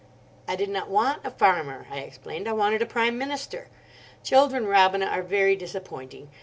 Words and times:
"I 0.47 0.55
did 0.55 0.69
not 0.69 0.89
want 0.89 1.23
a 1.23 1.29
farmer," 1.29 1.85
I 1.91 1.99
explained; 1.99 2.47
"I 2.49 2.53
wanted 2.53 2.81
a 2.81 2.87
Prime 2.87 3.19
Minister. 3.19 3.67
Children, 4.23 4.65
Robina, 4.65 5.05
are 5.05 5.21
very 5.21 5.55
disappointing. 5.55 6.31